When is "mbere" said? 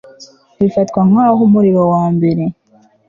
2.15-2.43